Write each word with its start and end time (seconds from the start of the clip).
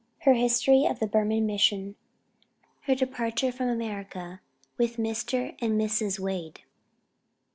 HER 0.21 0.33
HISTORY 0.33 0.87
OF 0.87 0.97
THE 0.97 1.05
BURMAN 1.05 1.45
MISSION. 1.45 1.93
HER 2.87 2.95
DEPARTURE 2.95 3.51
FROM 3.51 3.69
AMERICA 3.69 4.41
WITH 4.75 4.97
MR. 4.97 5.53
AND 5.61 5.79
MRS. 5.79 6.17
WADE. 6.17 6.61